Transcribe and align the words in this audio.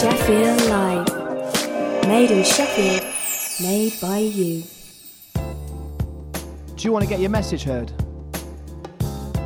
Sheffield 0.00 0.62
Live. 0.70 2.06
Made 2.08 2.30
in 2.30 2.42
Sheffield, 2.44 3.04
made 3.60 3.92
by 4.00 4.18
you. 4.18 4.64
Do 5.34 6.84
you 6.84 6.90
want 6.90 7.04
to 7.04 7.08
get 7.08 7.20
your 7.20 7.30
message 7.30 7.62
heard? 7.62 7.92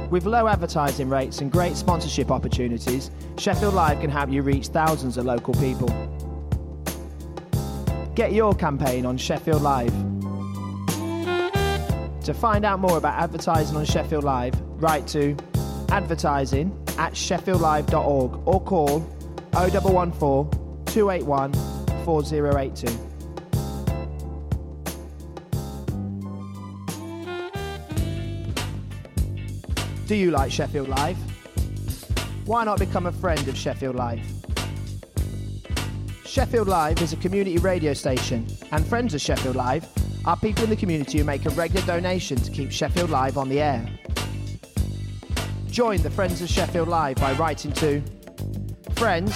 With 0.09 0.25
low 0.25 0.47
advertising 0.47 1.09
rates 1.09 1.41
and 1.41 1.51
great 1.51 1.77
sponsorship 1.77 2.31
opportunities, 2.31 3.11
Sheffield 3.37 3.75
Live 3.75 4.01
can 4.01 4.09
help 4.09 4.31
you 4.31 4.43
reach 4.43 4.69
thousands 4.69 5.19
of 5.19 5.27
local 5.27 5.53
people. 5.55 5.89
Get 8.15 8.33
your 8.33 8.55
campaign 8.55 9.05
on 9.05 9.19
Sheffield 9.19 9.63
Live. 9.63 9.93
To 12.23 12.33
find 12.33 12.65
out 12.65 12.79
more 12.79 12.97
about 12.97 13.21
advertising 13.21 13.77
on 13.77 13.85
Sheffield 13.85 14.25
Live, 14.25 14.55
write 14.81 15.09
to 15.09 15.37
advertising 15.91 16.73
at 16.99 17.13
sheffieldlive.org 17.15 18.47
or 18.47 18.61
call 18.61 19.16
0114 19.57 20.85
281 20.85 21.55
4082. 22.05 22.87
Do 30.07 30.15
you 30.15 30.31
like 30.31 30.53
Sheffield 30.53 30.89
Live? 30.89 31.17
Why 32.45 32.65
not 32.65 32.79
become 32.79 33.07
a 33.07 33.13
friend 33.13 33.49
of 33.49 33.57
Sheffield 33.57 33.97
Live? 33.97 34.21
Sheffield 36.27 36.69
Live 36.69 37.01
is 37.01 37.15
a 37.15 37.17
community 37.17 37.57
radio 37.57 37.95
station, 37.95 38.47
and 38.73 38.87
friends 38.87 39.15
of 39.15 39.23
Sheffield 39.23 39.57
Live 39.57 39.89
are 40.27 40.37
people 40.37 40.65
in 40.65 40.71
the 40.71 40.77
community 40.77 41.17
who 41.17 41.25
make 41.25 41.47
a 41.47 41.51
regular 41.51 41.85
donation 41.87 42.37
to 42.37 42.51
keep 42.51 42.71
Sheffield 42.71 43.09
Live 43.09 43.39
on 43.39 43.49
the 43.49 43.63
air. 43.63 43.89
Join 45.71 46.03
the 46.03 46.11
Friends 46.11 46.43
of 46.43 46.51
Sheffield 46.51 46.89
Live 46.89 47.17
by 47.17 47.33
writing 47.33 47.73
to 47.73 48.03
friends 48.97 49.33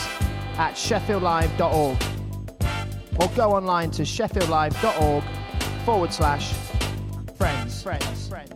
at 0.56 0.74
sheffieldlive.org 0.74 2.02
or 3.20 3.28
go 3.36 3.52
online 3.52 3.90
to 3.90 4.02
sheffieldlive.org 4.02 5.24
forward 5.84 6.12
slash 6.12 6.52
friends. 7.36 7.82
friends. 7.82 8.28
friends. 8.28 8.49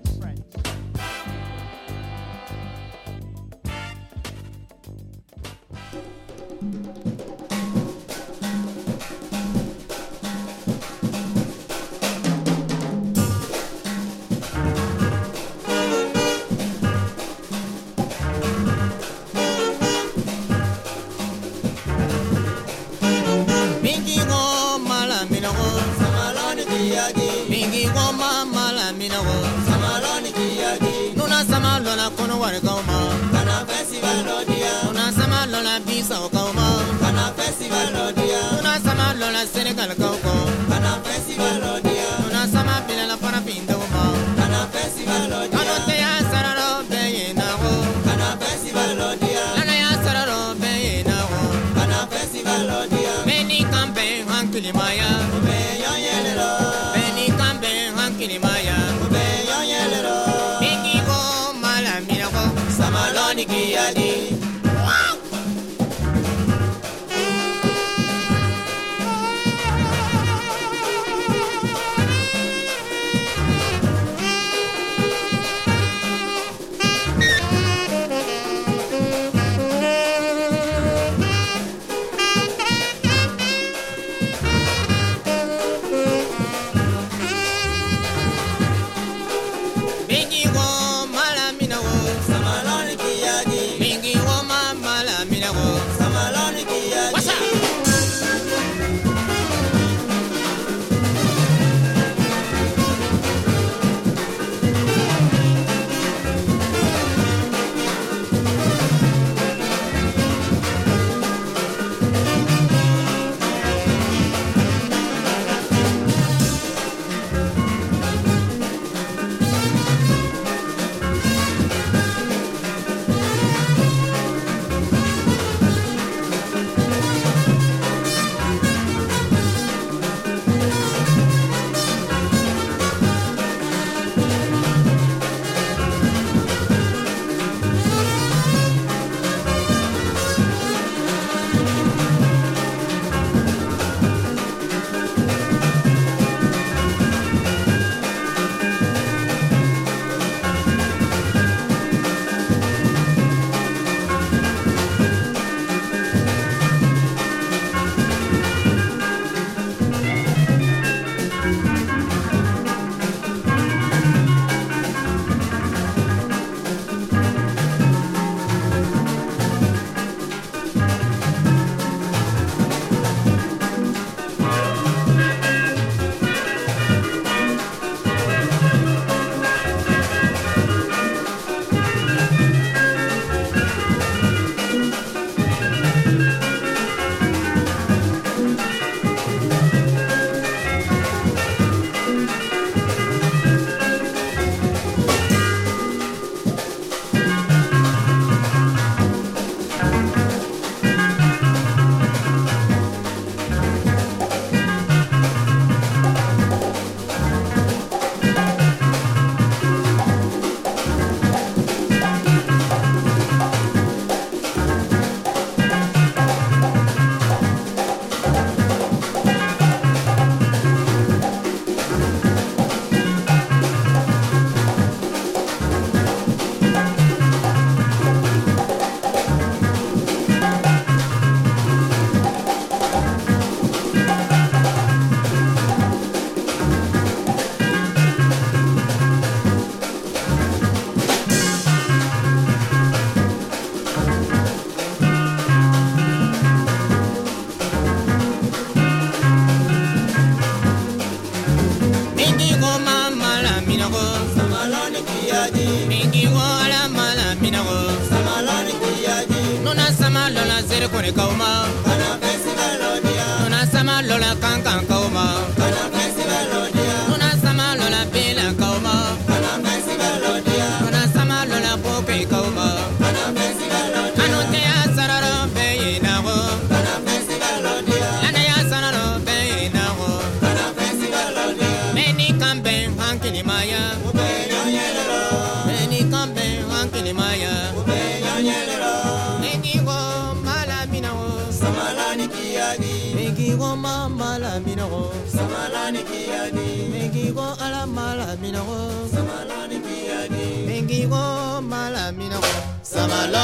bi 35.86 35.96
sɔn 36.08 36.24
kaw 36.34 36.48
ma. 36.56 36.66
kana 37.00 37.24
festival 37.38 37.86
lɔ 37.94 38.04
sama 38.84 39.06
lɔ 39.20 39.28
senegal 39.52 39.90
kaw. 40.00 40.53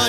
I 0.02 0.08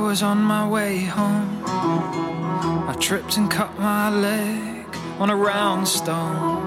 was 0.00 0.22
on 0.22 0.38
my 0.38 0.66
way 0.66 1.00
home. 1.00 1.62
I 2.88 2.96
tripped 2.98 3.36
and 3.36 3.50
cut 3.50 3.78
my 3.78 4.08
leg 4.08 4.86
on 5.18 5.28
a 5.28 5.36
round 5.36 5.86
stone. 5.86 6.62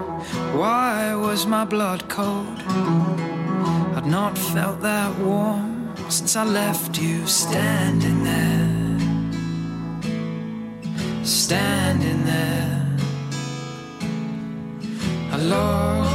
Why 0.56 1.16
was 1.16 1.48
my 1.48 1.66
blood 1.66 2.08
cold? 2.08 3.29
Not 4.10 4.36
felt 4.36 4.82
that 4.82 5.16
warm 5.20 5.94
since 6.10 6.36
I 6.36 6.44
left 6.44 7.00
you 7.00 7.28
standing 7.28 8.24
there. 8.24 8.98
Standing 11.24 12.26
there. 12.26 12.98
Alone. 15.34 16.06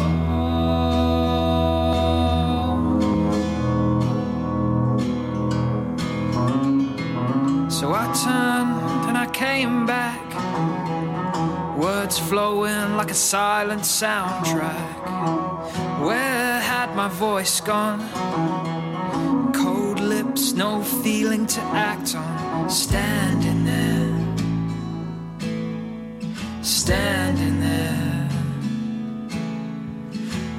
So 7.71 7.93
I 7.95 8.07
turned 8.25 9.09
and 9.09 9.17
I 9.17 9.27
came 9.33 9.87
back. 9.87 10.25
Words 11.79 12.19
flowing 12.19 12.97
like 12.97 13.13
a 13.13 13.15
silent 13.15 13.83
soundtrack. 13.83 14.95
Where 16.05 16.44
my 16.95 17.09
voice 17.09 17.61
gone? 17.61 18.01
Cold 19.53 19.99
lips, 19.99 20.53
no 20.53 20.81
feeling 20.83 21.45
to 21.47 21.61
act 21.61 22.15
on. 22.15 22.71
Standing 22.71 23.65
there. 23.65 24.15
Standing 26.63 27.61
there. 27.61 28.29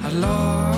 Alone. 0.04 0.76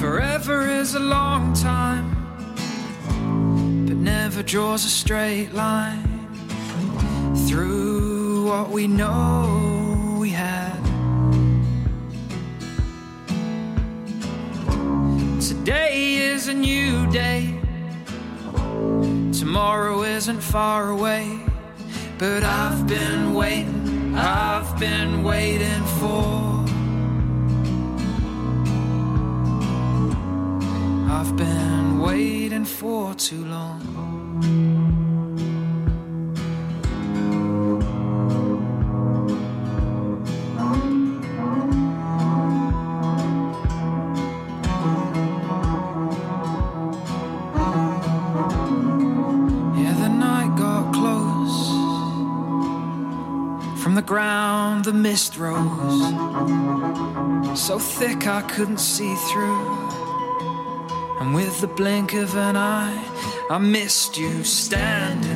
Forever 0.00 0.68
is 0.68 0.94
a 0.94 1.00
long 1.00 1.52
time, 1.54 2.06
but 3.86 3.96
never 3.96 4.44
draws 4.44 4.84
a 4.84 4.88
straight 4.88 5.52
line 5.52 6.15
through 7.56 8.44
what 8.44 8.68
we 8.68 8.86
know 8.86 10.18
we 10.20 10.28
had. 10.28 10.76
Today 15.40 16.16
is 16.16 16.48
a 16.48 16.52
new 16.52 17.10
day, 17.10 17.58
tomorrow 19.32 20.02
isn't 20.02 20.42
far 20.42 20.90
away, 20.90 21.40
but 22.18 22.42
I've 22.42 22.86
been 22.86 23.32
waiting, 23.32 24.14
I've 24.14 24.78
been 24.78 25.24
waiting 25.24 25.84
for. 25.98 26.62
I've 31.10 31.34
been 31.38 32.00
waiting 32.00 32.66
for 32.66 33.14
too 33.14 33.46
long. 33.46 33.85
Rose. 55.38 56.10
So 57.58 57.78
thick 57.78 58.26
I 58.26 58.42
couldn't 58.42 58.80
see 58.80 59.14
through. 59.14 59.66
And 61.20 61.34
with 61.34 61.62
the 61.62 61.68
blink 61.68 62.12
of 62.12 62.36
an 62.36 62.54
eye, 62.56 63.02
I 63.48 63.56
missed 63.56 64.18
you 64.18 64.44
standing 64.44 65.35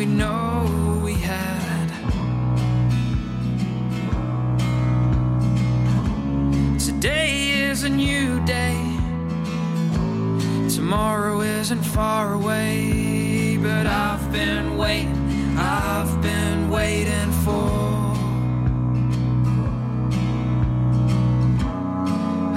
we 0.00 0.06
know 0.06 1.02
we 1.04 1.12
had. 1.12 1.88
Today 6.78 7.50
is 7.68 7.82
a 7.84 7.90
new 7.90 8.42
day, 8.46 8.80
tomorrow 10.74 11.42
isn't 11.42 11.82
far 11.82 12.32
away, 12.32 13.58
but 13.58 13.86
I've 13.86 14.32
been 14.32 14.78
waiting, 14.78 15.58
I've 15.58 16.22
been 16.22 16.70
waiting 16.70 17.32
for. 17.44 17.68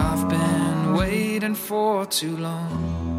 I've 0.08 0.30
been 0.30 0.96
waiting 0.96 1.56
for 1.56 2.06
too 2.06 2.38
long. 2.38 3.12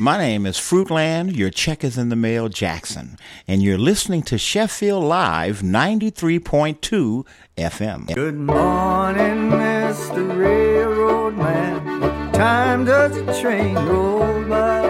My 0.00 0.16
name 0.16 0.46
is 0.46 0.56
Fruitland. 0.56 1.36
Your 1.36 1.50
check 1.50 1.84
is 1.84 1.98
in 1.98 2.08
the 2.08 2.16
mail, 2.16 2.48
Jackson. 2.48 3.18
And 3.46 3.62
you're 3.62 3.76
listening 3.76 4.22
to 4.22 4.38
Sheffield 4.38 5.04
Live 5.04 5.60
93.2 5.60 7.26
FM. 7.58 8.14
Good 8.14 8.38
morning, 8.38 9.50
Mr. 9.50 10.34
Railroad 10.34 11.36
Man. 11.36 12.00
What 12.00 12.32
time 12.32 12.86
does 12.86 13.12
the 13.12 13.38
train 13.42 13.74
roll 13.74 14.42
by? 14.48 14.88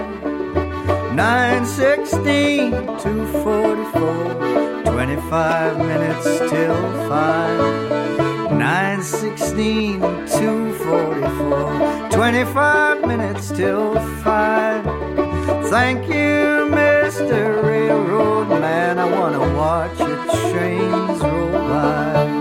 916 1.17 2.71
244. 2.71 4.93
25 4.93 5.79
minutes 5.79 6.39
till 6.39 7.09
5. 7.09 8.53
916 8.53 10.01
244. 10.01 12.11
25 12.11 13.09
minutes 13.09 13.51
till 13.51 13.95
5. 14.23 14.90
Thank 15.71 16.09
you, 16.09 16.67
Mr. 16.75 17.63
Railroad 17.63 18.49
Man. 18.49 18.99
I 18.99 19.05
wanna 19.05 19.39
watch 19.57 20.01
your 20.01 20.51
trains 20.51 21.21
roll 21.23 21.53
by. 21.53 22.40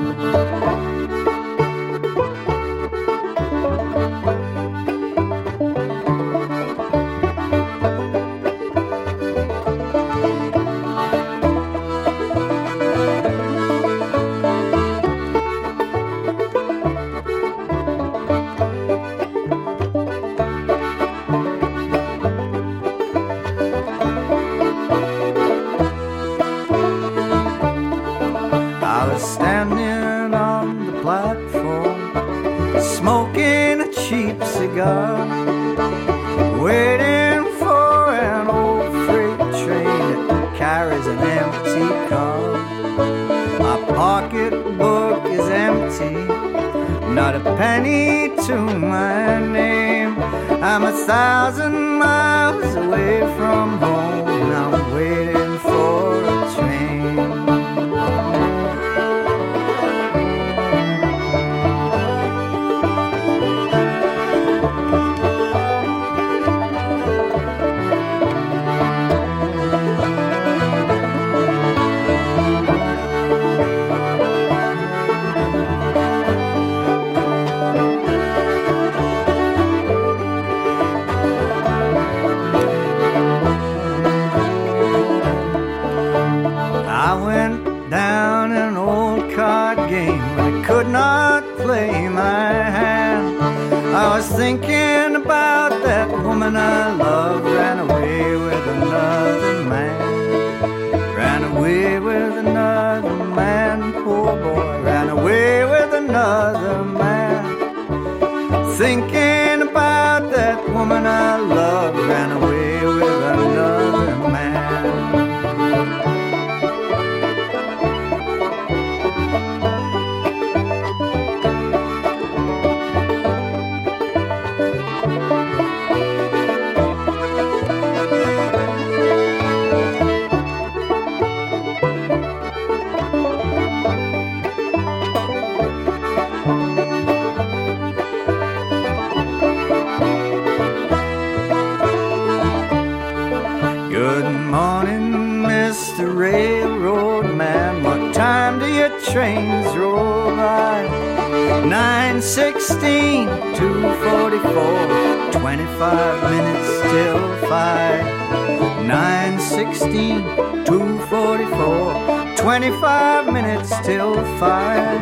916, 152.70 153.26
244, 153.56 155.32
25 155.32 156.30
minutes 156.30 156.82
till 156.92 157.20
5. 157.50 158.88
916, 158.88 160.24
244, 160.66 162.36
25 162.38 163.34
minutes 163.34 163.70
till 163.84 164.14
5. 164.38 165.02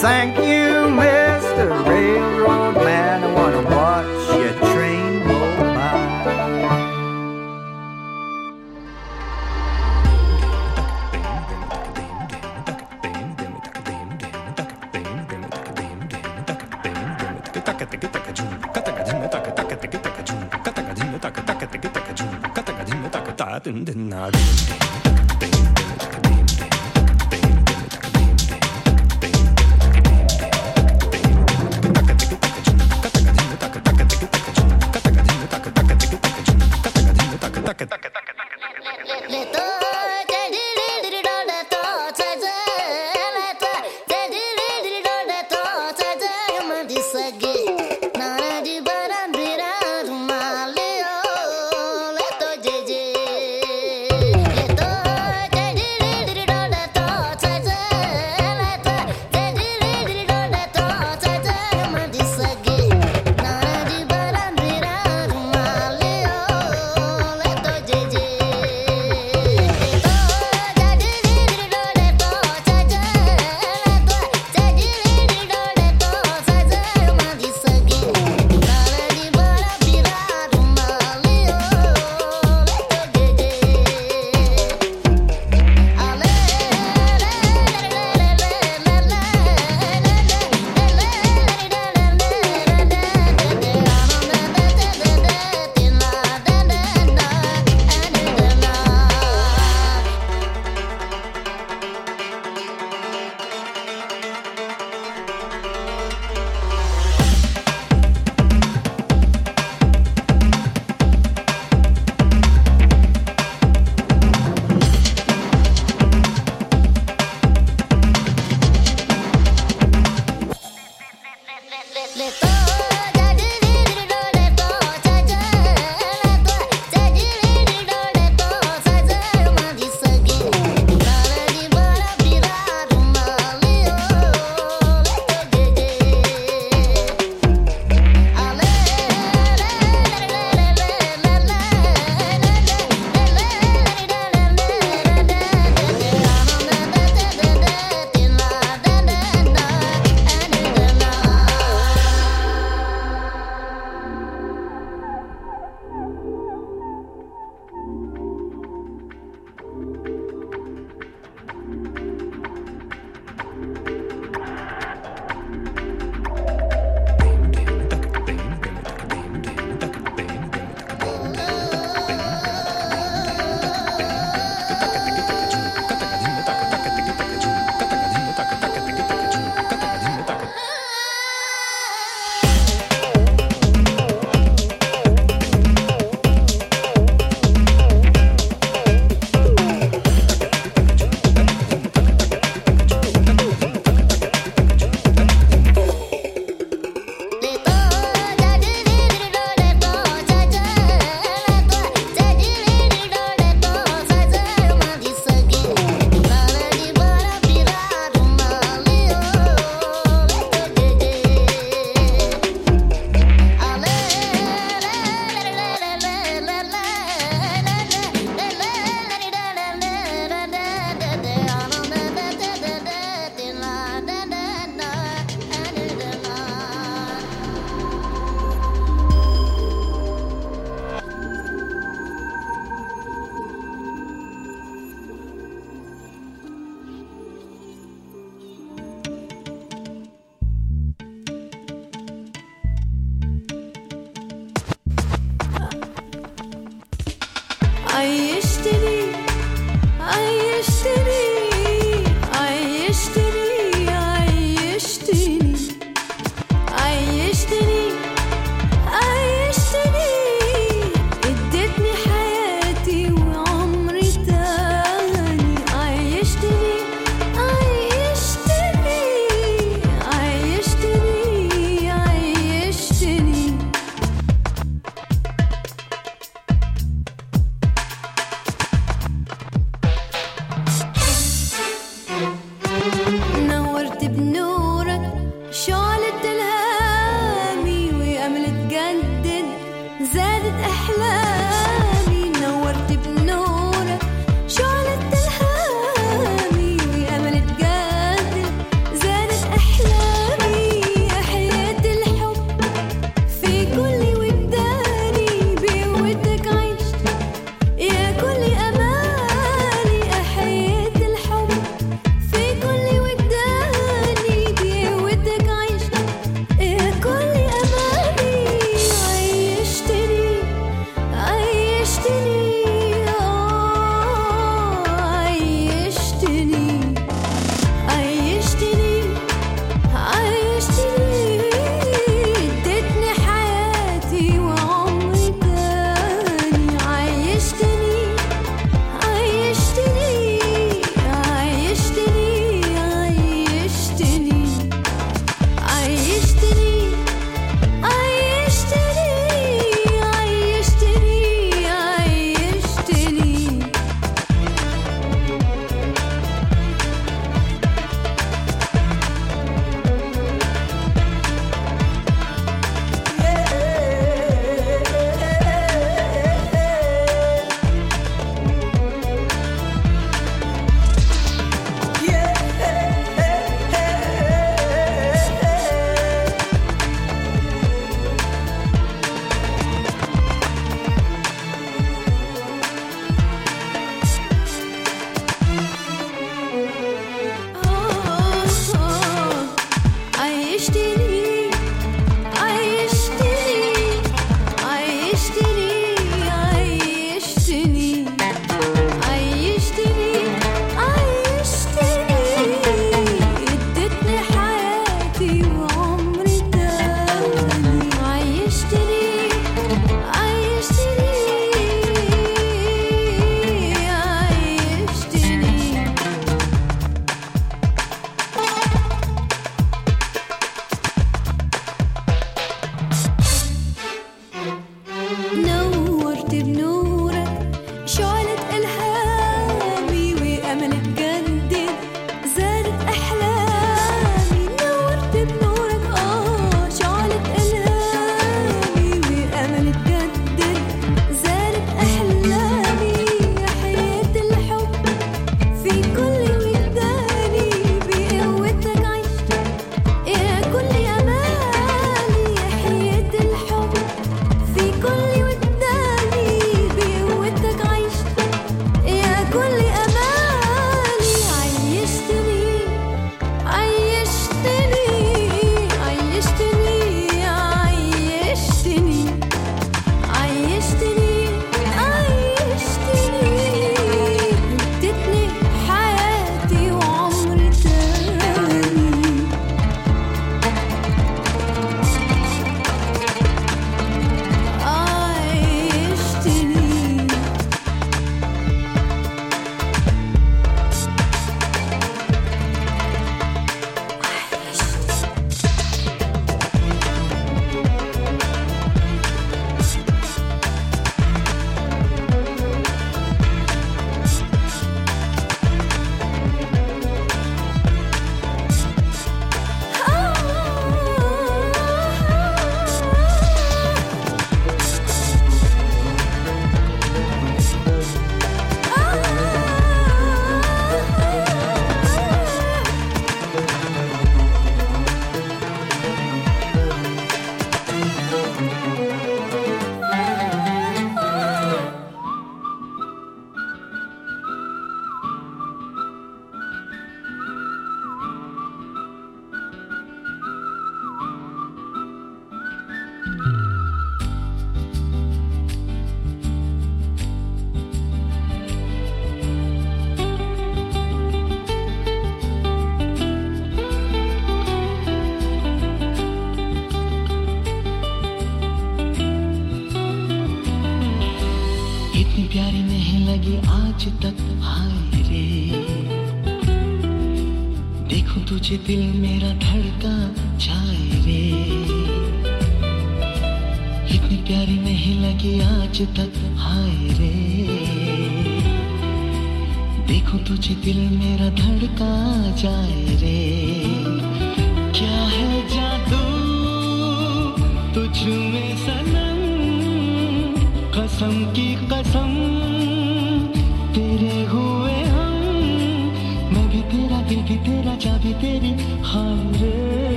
Thank 0.00 0.38
you, 0.38 0.88
Mr. 0.96 1.68
Railroad 1.86 2.76
Man. 2.76 3.24
I 3.24 3.34
want 3.34 3.54
to 3.56 3.62
watch 3.74 4.19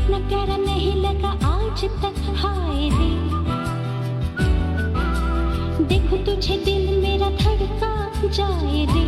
इतना 0.00 0.18
प्यारा 0.28 0.56
नहीं 0.56 0.94
लगा 0.96 1.30
आज 1.46 1.80
तक, 2.02 2.20
हाय 2.36 2.88
रे। 2.92 3.10
देखो 5.84 6.16
तुझे 6.26 6.56
दिल 6.64 6.84
मेरा 7.02 7.28
धड़का, 7.40 7.90
जाए 8.28 8.84
रे। 8.92 9.04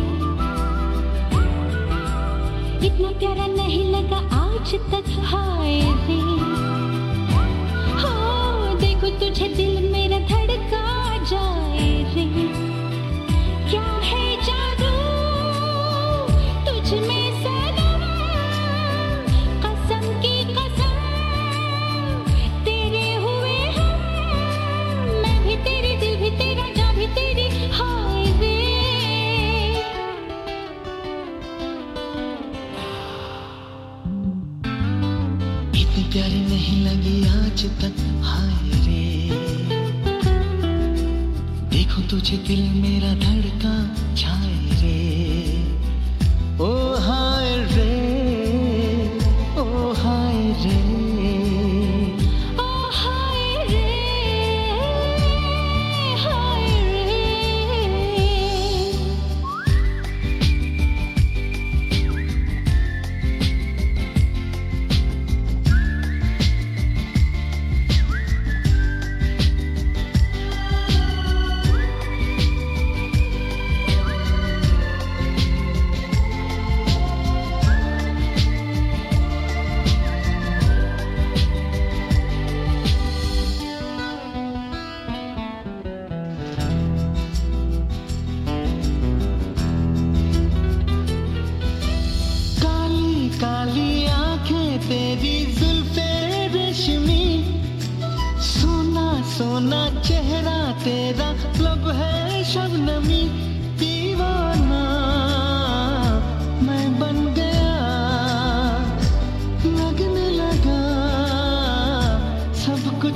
इतना 2.87 3.11
प्यारा 3.19 3.47
नहीं 3.55 3.83
लगा 3.93 4.21
आज 4.41 4.75
तक, 4.93 5.09
हाय 5.31 5.81
रे। 6.07 6.21
हो, 8.03 8.13
देखो 8.79 9.09
तुझे 9.19 9.47
दिल 9.55 9.91
मेरा 9.91 10.19
धड़का, 10.29 10.85
जाए 11.25 11.62
आज 37.63 37.69
तक 37.81 37.99
हाय 38.23 38.71
रे। 38.85 39.03
देखो 41.69 42.01
तुझे 42.01 42.37
दिल 42.47 42.63
मेरा 42.81 43.13
धड़का 43.15 43.62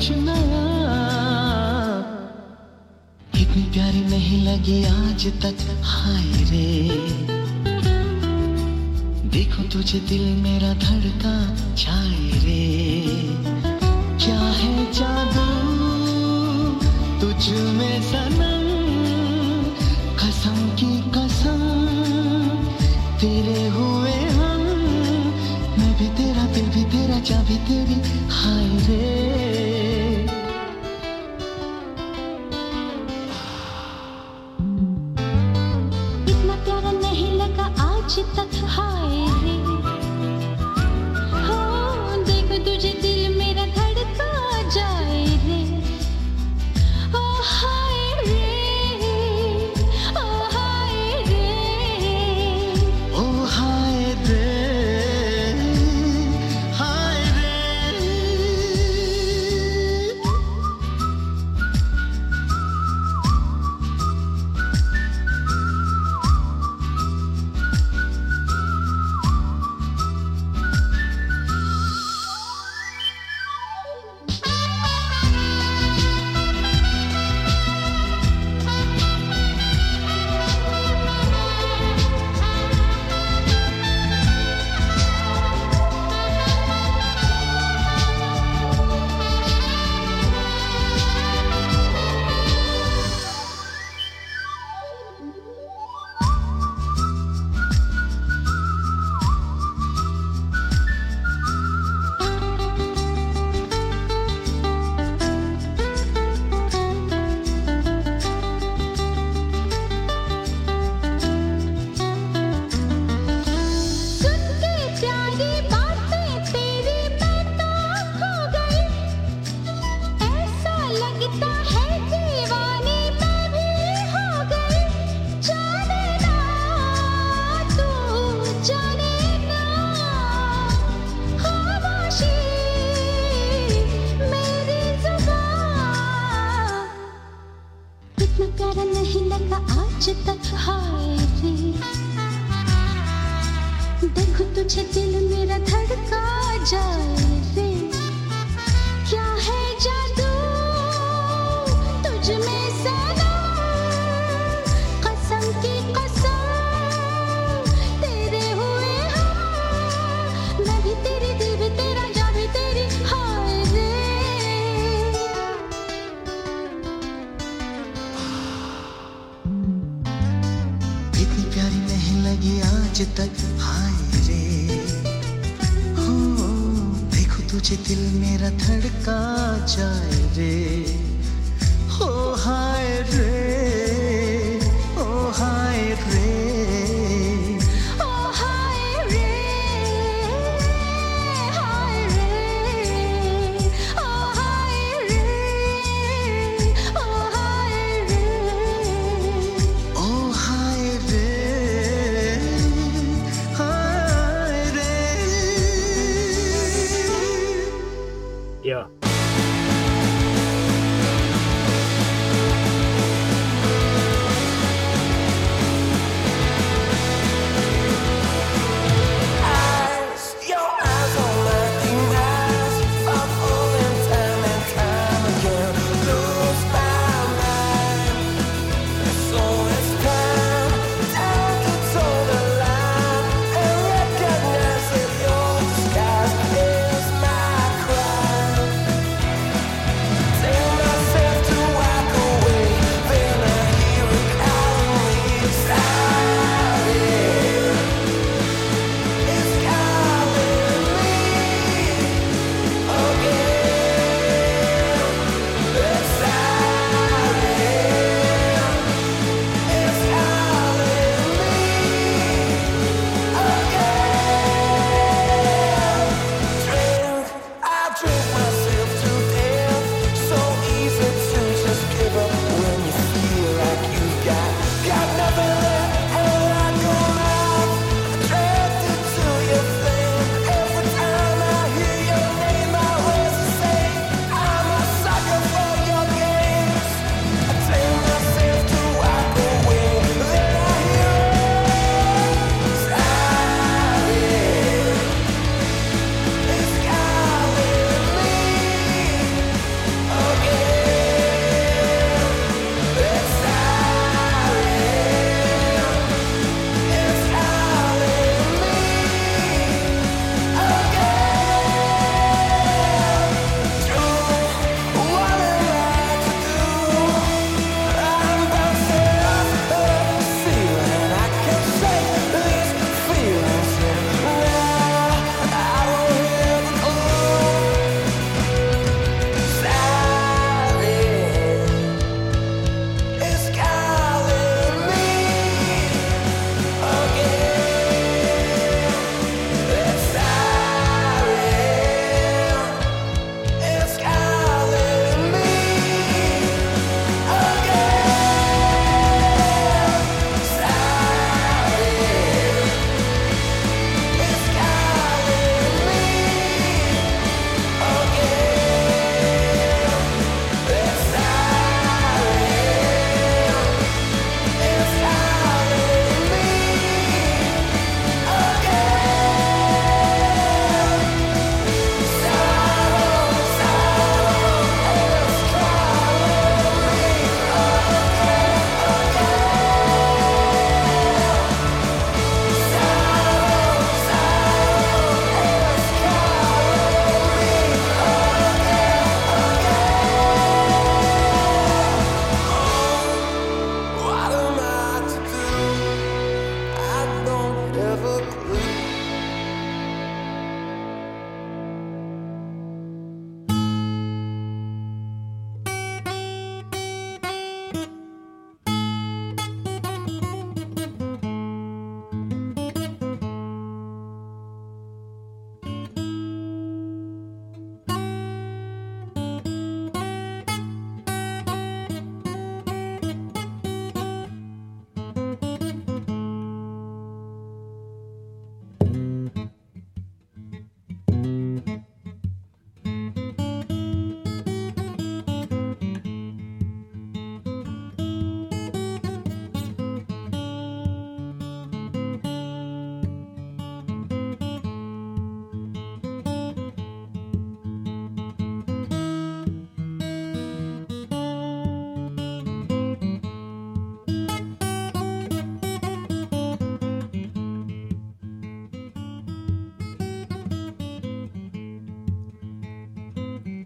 कुछ 0.07 0.17
नया 0.17 0.65
इतनी 3.41 3.63
प्यारी 3.63 4.01
नहीं 4.01 4.37
लगी 4.43 4.77
आज 4.83 5.25
तक, 5.41 5.57
हाय 5.83 6.45
रे। 6.49 6.69
देखो 9.29 9.63
तुझे 9.63 9.99
दिल 9.99 10.23
मेरा 10.43 10.73
धड़का, 10.73 11.33
छाए 11.75 12.29
रे। 12.45 12.63
क्या 14.23 14.39
है 14.59 14.73
जादू 14.93 15.49
तुझ 17.21 17.49
में 17.49 18.01
सनम? 18.03 18.65
कसम 20.15 20.57
की 20.79 20.93
कसम, 21.11 21.61
तेरे 23.19 23.67
हुए 23.67 24.17
हम। 24.39 24.65
मैं 25.79 25.93
भी 25.99 26.09
तेरा 26.17 26.51
दिल 26.53 26.69
भी 26.69 26.83
तेरा 26.97 27.19
जा 27.19 27.43
भी 27.43 27.57
तेरी, 27.69 28.01
हाय 28.31 28.77
रे। 28.87 29.26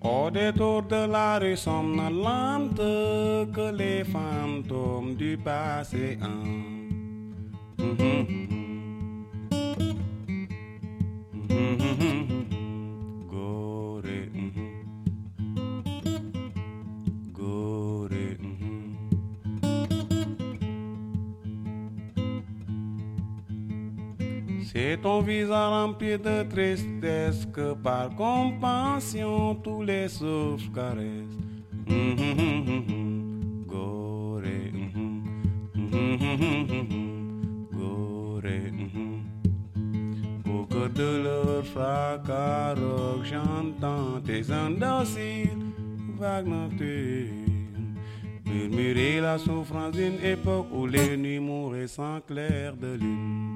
Au 0.03 0.31
détour 0.31 0.81
de 0.83 1.05
la 1.05 1.37
rue 1.37 1.55
somnolente 1.55 2.77
que 2.77 3.71
les 3.71 4.03
fantômes 4.03 5.15
du 5.15 5.37
passé. 5.37 6.17
Rempli 25.69 26.17
de 26.17 26.43
tristesse 26.43 27.45
que 27.53 27.73
par 27.73 28.09
compassion 28.15 29.55
tous 29.63 29.83
les 29.83 30.07
souffles 30.09 30.71
caressent. 30.73 31.39
Mhm. 31.87 33.65
Gore. 33.67 34.41
mhm. 34.73 35.23
Mhm. 35.75 37.67
Gore. 37.71 38.59
mhm. 38.71 39.23
Au 40.53 40.65
cœur 40.65 40.89
de 40.89 41.23
leur 41.23 41.65
fracas 41.65 42.75
j'entends 43.23 44.21
tes 44.25 44.51
indociles 44.51 45.61
vagues 46.19 46.47
murmurer 48.45 49.21
la 49.21 49.37
souffrance 49.37 49.93
d'une 49.93 50.23
époque 50.23 50.67
où 50.71 50.85
les 50.85 51.17
nuits 51.17 51.39
mouraient 51.39 51.87
sans 51.87 52.19
clair 52.21 52.75
de 52.75 52.93
lune. 52.95 53.50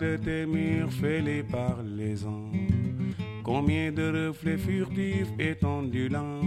De 0.00 0.16
tes 0.16 0.46
murs 0.46 0.90
fêlés 0.90 1.42
par 1.42 1.82
les 1.82 2.24
ans, 2.24 2.50
combien 3.44 3.92
de 3.92 4.28
reflets 4.28 4.58
furtifs 4.58 5.32
et 5.38 5.56
ondulants 5.64 6.40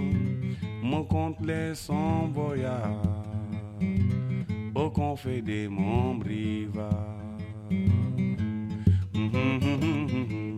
me 0.82 1.46
les 1.46 1.76
son 1.76 2.28
voyage 2.34 2.98
au 4.76 4.90
confet 4.90 5.42
des 5.42 5.68
monts. 5.68 6.04
Mhm, 6.14 6.80
mhm, 9.14 9.60
mhm, 9.62 10.18
mhm. 10.18 10.54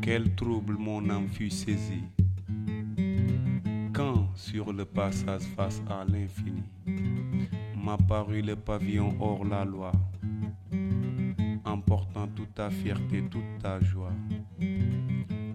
Quel 0.00 0.34
trouble 0.34 0.76
mon 0.78 1.10
âme 1.10 1.28
fut 1.28 1.50
saisie 1.50 2.02
sur 4.38 4.72
le 4.72 4.84
passage 4.84 5.42
face 5.56 5.82
à 5.90 6.04
l'infini. 6.04 6.62
M'apparut 7.76 8.40
le 8.40 8.54
pavillon 8.54 9.14
hors 9.20 9.44
la 9.44 9.64
loi, 9.64 9.92
emportant 11.64 12.28
toute 12.28 12.54
ta 12.54 12.70
fierté, 12.70 13.24
toute 13.28 13.58
ta 13.60 13.80
joie. 13.80 14.12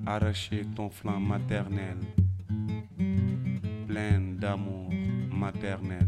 Arracher 0.06 0.64
ton 0.76 0.90
flanc 0.90 1.20
maternel, 1.20 1.98
plein 3.88 4.20
d'amour 4.38 4.90
maternel, 5.32 6.08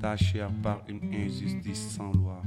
ta 0.00 0.16
chair 0.16 0.48
par 0.62 0.82
une 0.88 1.12
injustice 1.12 1.88
sans 1.96 2.12
loi, 2.12 2.40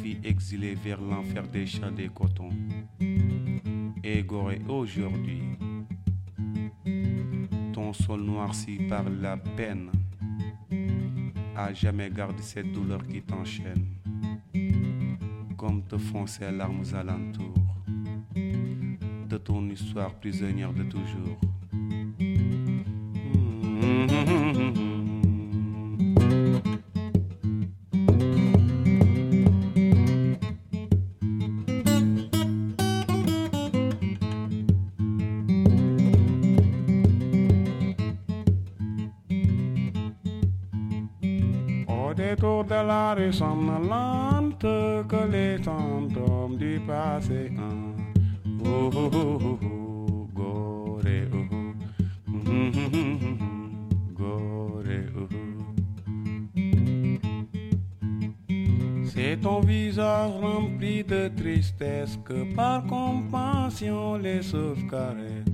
fille 0.00 0.20
exilée 0.22 0.76
vers 0.76 1.00
l'enfer 1.00 1.42
des 1.48 1.66
champs 1.66 1.90
des 1.90 2.08
cotons, 2.08 2.50
égorée 4.04 4.62
aujourd'hui, 4.68 5.42
sol 7.94 8.22
noirci 8.22 8.78
par 8.88 9.04
la 9.08 9.36
peine, 9.36 9.90
à 11.56 11.72
jamais 11.72 12.10
garde 12.10 12.38
cette 12.40 12.72
douleur 12.72 13.06
qui 13.06 13.22
t'enchaîne, 13.22 13.86
comme 15.56 15.82
te 15.84 15.96
font 15.96 16.26
ces 16.26 16.50
larmes 16.50 16.84
alentours 16.92 17.54
de 19.28 19.38
ton 19.38 19.68
histoire 19.70 20.14
prisonnière 20.14 20.72
de 20.72 20.82
toujours. 20.84 21.38
fiecare 64.84 65.44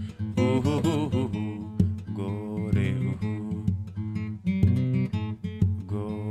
Gore, 5.87 6.31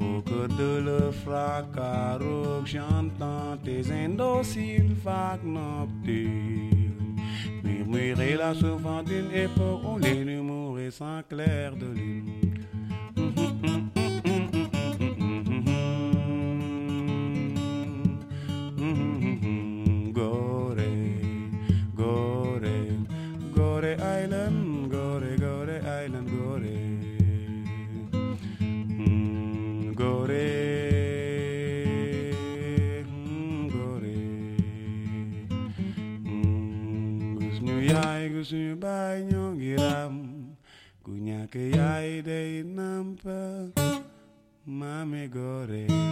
Au 0.00 0.22
de 0.48 0.80
leur 0.84 1.14
fracaroc 1.14 2.66
J'entends 2.66 3.56
tes 3.64 3.90
indociles 3.90 4.94
vagues 5.04 5.44
nocturnes 5.44 7.16
Murmurer 7.62 8.36
la 8.36 8.54
souvent 8.54 9.02
d'une 9.02 9.30
époque 9.32 9.82
Où 9.84 9.98
les 9.98 10.24
numéros 10.24 10.46
sont 10.90 11.22
clairs 11.28 11.76
de 11.76 11.86
lune. 11.86 12.45
gore. 45.28 46.05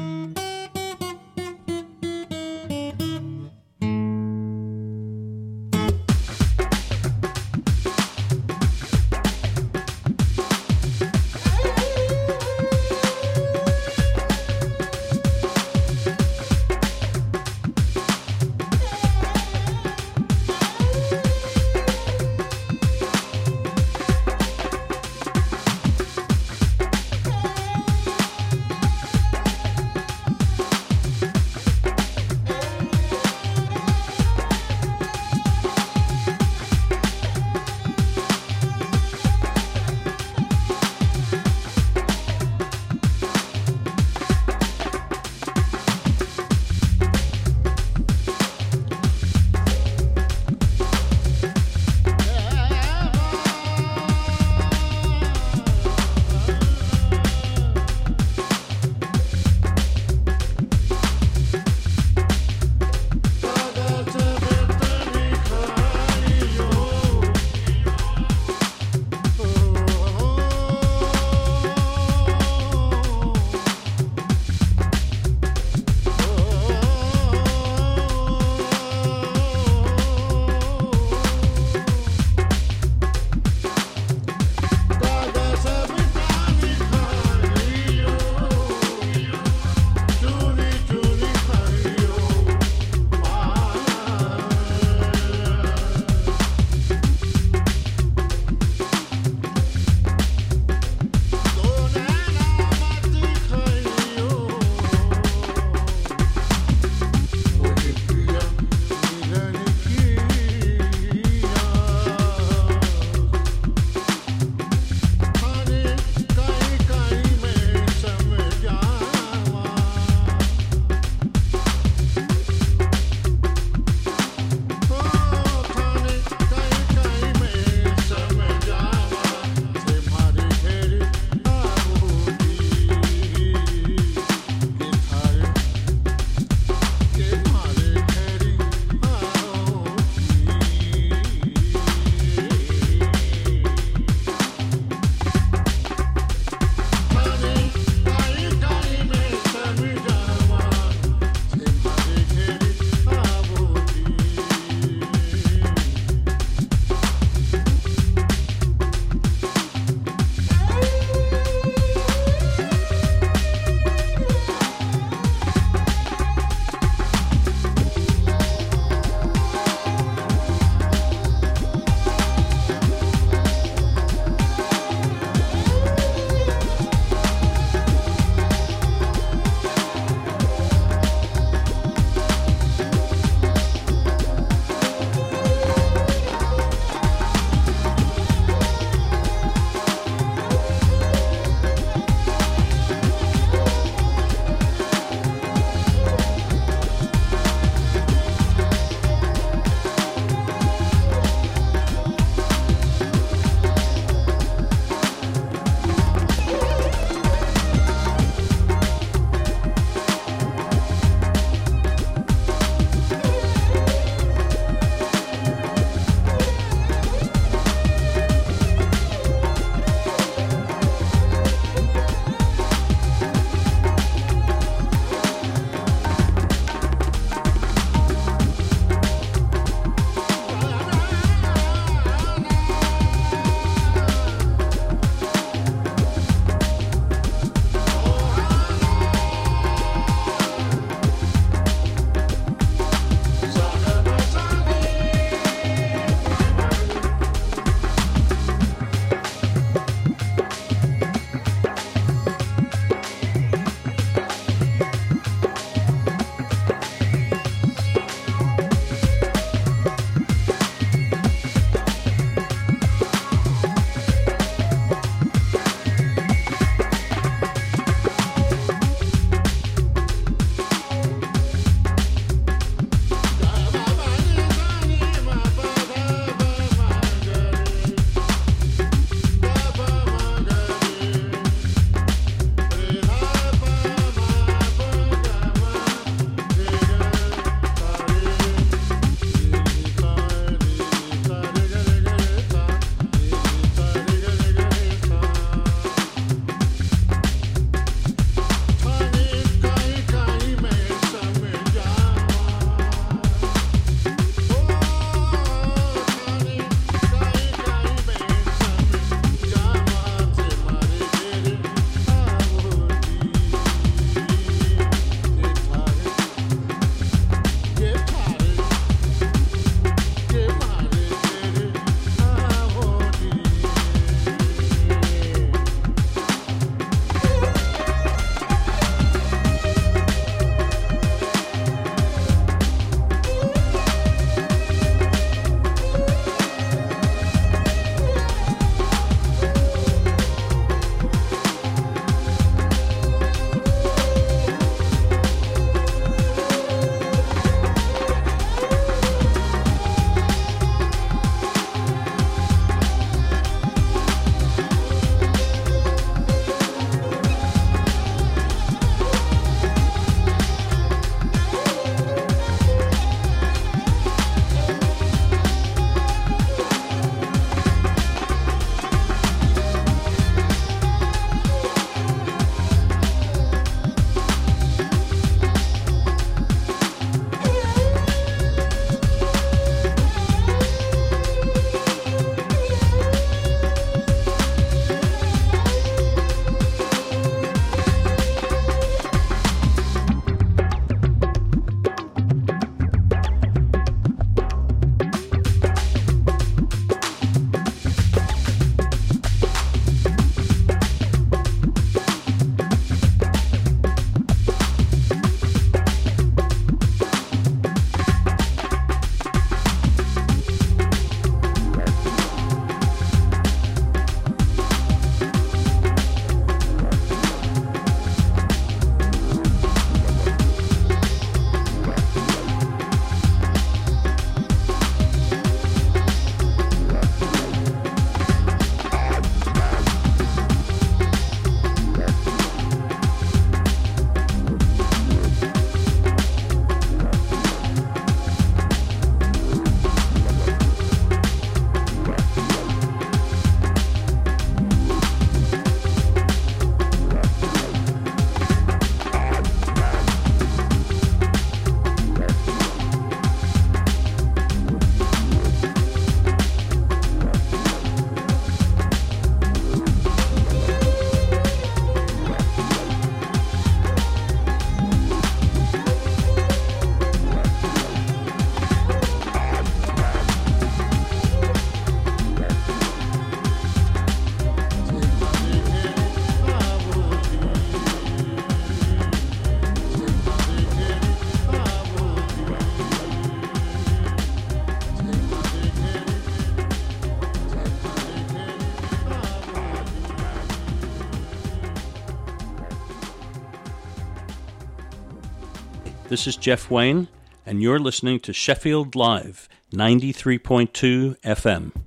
This 496.24 496.36
is 496.36 496.42
Jeff 496.42 496.70
Wayne, 496.70 497.08
and 497.44 497.60
you're 497.60 497.78
listening 497.78 498.18
to 498.20 498.32
Sheffield 498.32 498.94
Live 498.94 499.46
93.2 499.74 501.20
FM. 501.20 501.83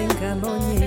en 0.00 0.08
Calonye 0.14 0.79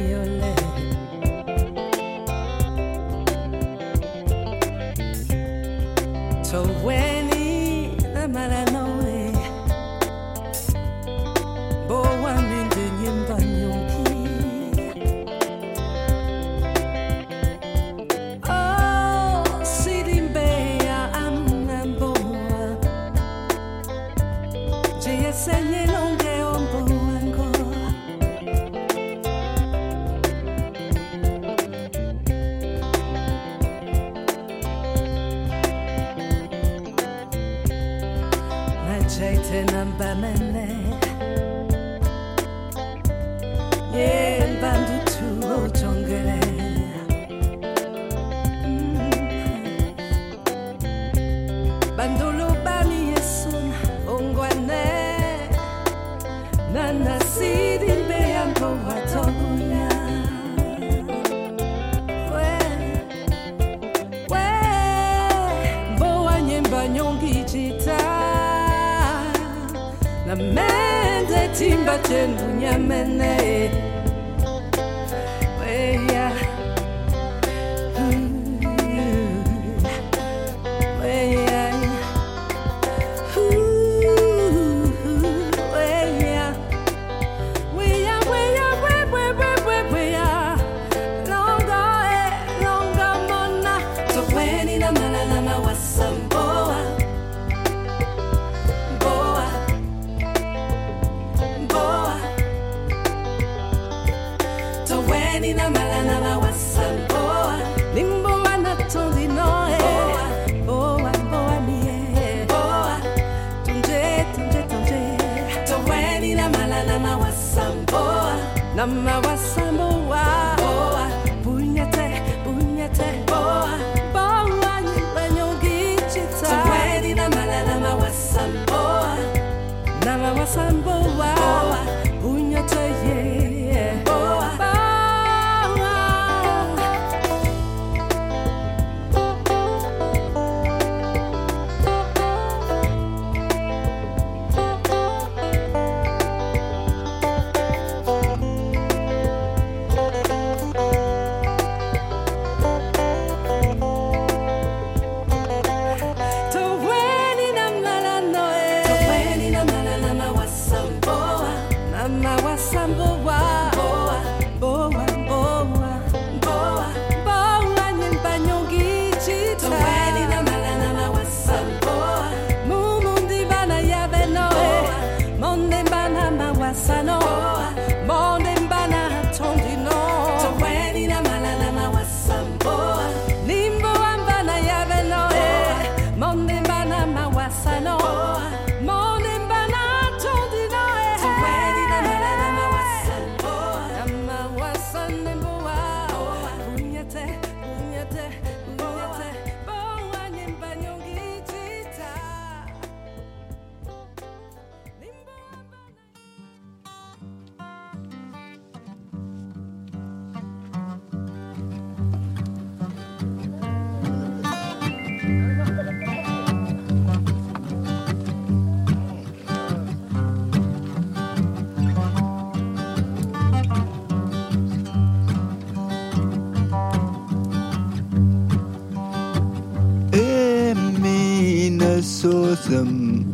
كم؟ 232.73 233.25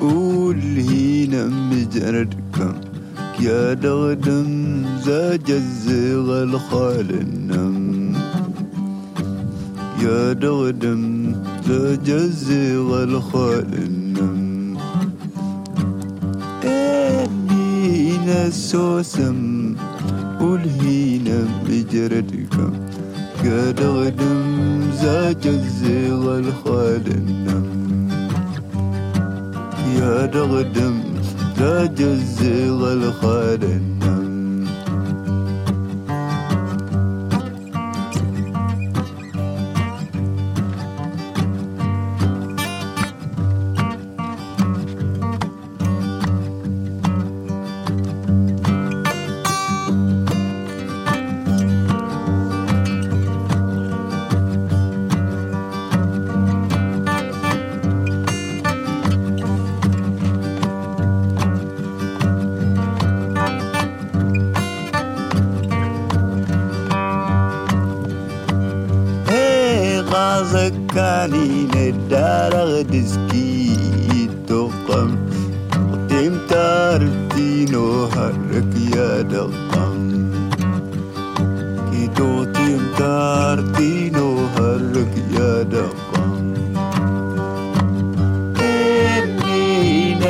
قول 0.00 0.60
هنا 0.90 1.44
يا 3.40 3.74
دغدم 3.74 4.82
زاج 5.04 5.50
الزيغ 5.50 6.42
الخال 6.42 7.10
النم. 7.10 7.78
يا 10.02 10.32
دغدم 10.32 11.32
زاج 11.68 12.10
الزيغ 12.10 13.02
الخال 13.02 13.70
النم. 13.74 14.76
إيه 16.64 17.28
نسوسم 18.28 19.47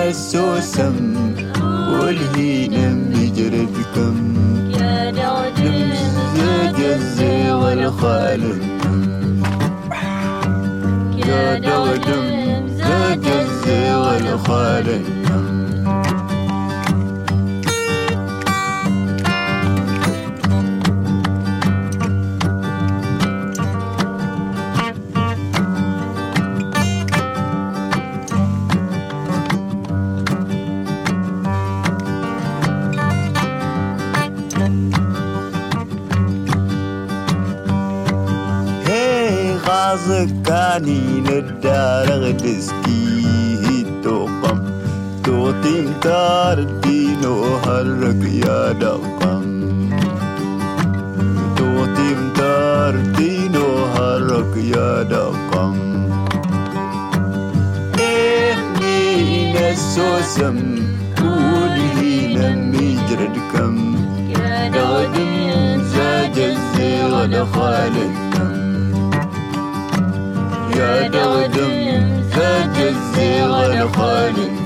حسو 0.08 0.60
يجرب 3.12 3.74
كم 3.94 4.16
يا 6.40 6.72
جزي 6.78 7.52
والخالم 7.52 8.60
يا 11.16 11.54
جزي 13.14 13.94
والخالم 13.94 15.17
عنين 40.78 41.26
الدار 41.26 42.32
تسكيه 42.32 43.84
توقم. 44.04 44.58
توطي 45.24 45.80
متار 45.80 46.58
الدين 46.58 47.26
وهرك 47.26 48.22
يا 48.46 48.72
دقم 48.72 49.44
توطي 51.56 52.08
متار 52.14 52.94
الدين 52.94 53.56
وهرك 53.56 54.56
يا 54.56 55.02
دقم 55.02 55.76
إهني 58.00 59.52
نسوسم 59.52 60.58
قوله 61.16 62.00
لم 62.38 62.74
يجردكم 62.74 63.96
يا 64.38 64.68
دقم 64.68 65.82
زاج 65.82 66.38
الزيغ 66.38 67.24
دخلت 67.26 68.27
قد 70.78 71.16
غدم 71.16 72.22
فجزي 72.30 72.88
الزيغ 72.88 73.92
خالد 73.92 74.57